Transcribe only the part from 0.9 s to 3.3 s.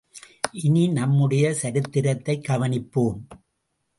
நம்முடைய சரித்திரத்தைக் கவனிப்போம்.